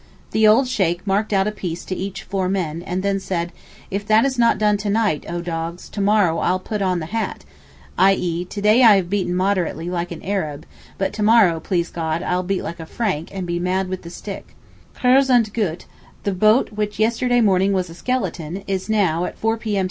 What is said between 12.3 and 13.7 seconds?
beat like a Frank, and be